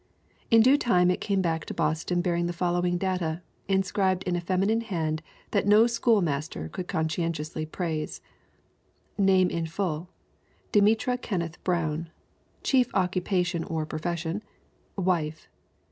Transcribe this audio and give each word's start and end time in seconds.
In 0.49 0.61
due 0.63 0.79
time 0.79 1.11
it 1.11 1.21
came 1.21 1.43
back 1.43 1.63
to 1.65 1.75
Boston 1.75 2.21
bearing 2.21 2.47
the 2.47 2.53
following 2.57 2.97
data, 2.97 3.43
inscribed 3.67 4.23
in 4.23 4.35
a 4.35 4.41
feminine 4.41 4.81
hand 4.81 5.21
that 5.51 5.67
no 5.67 5.85
school 5.85 6.23
master 6.23 6.67
could 6.69 6.87
conscien 6.87 7.31
tiously 7.31 7.71
praise: 7.71 8.19
Name 9.19 9.51
in 9.51 9.67
full: 9.67 10.09
Demetra 10.71 11.19
Kenneth 11.21 11.63
Brown. 11.63 12.09
Chief 12.63 12.89
occupation 12.95 13.63
or 13.63 13.85
profession: 13.85 14.41
Wife. 14.95 15.47